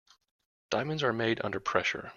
[0.71, 2.09] Diamonds are made under pressure.